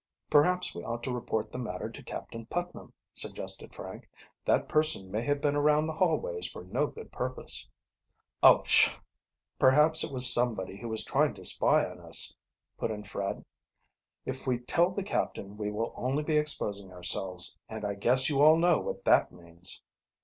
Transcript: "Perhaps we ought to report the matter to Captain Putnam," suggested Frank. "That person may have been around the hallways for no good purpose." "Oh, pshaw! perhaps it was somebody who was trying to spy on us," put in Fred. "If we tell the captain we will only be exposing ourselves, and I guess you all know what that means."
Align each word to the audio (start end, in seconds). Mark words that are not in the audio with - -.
"Perhaps 0.31 0.73
we 0.73 0.83
ought 0.83 1.03
to 1.03 1.13
report 1.13 1.51
the 1.51 1.59
matter 1.59 1.87
to 1.87 2.01
Captain 2.03 2.47
Putnam," 2.47 2.91
suggested 3.13 3.75
Frank. 3.75 4.09
"That 4.45 4.67
person 4.67 5.11
may 5.11 5.21
have 5.21 5.41
been 5.41 5.55
around 5.55 5.85
the 5.85 5.93
hallways 5.93 6.47
for 6.51 6.63
no 6.63 6.87
good 6.87 7.11
purpose." 7.11 7.67
"Oh, 8.41 8.63
pshaw! 8.65 8.99
perhaps 9.59 10.03
it 10.03 10.11
was 10.11 10.27
somebody 10.33 10.75
who 10.77 10.89
was 10.89 11.03
trying 11.05 11.35
to 11.35 11.45
spy 11.45 11.85
on 11.85 11.99
us," 11.99 12.35
put 12.79 12.89
in 12.89 13.03
Fred. 13.03 13.45
"If 14.25 14.47
we 14.47 14.57
tell 14.57 14.89
the 14.89 15.03
captain 15.03 15.55
we 15.55 15.69
will 15.69 15.93
only 15.95 16.23
be 16.23 16.37
exposing 16.37 16.91
ourselves, 16.91 17.59
and 17.69 17.85
I 17.85 17.93
guess 17.93 18.27
you 18.27 18.41
all 18.41 18.57
know 18.57 18.79
what 18.79 19.05
that 19.05 19.31
means." 19.31 19.83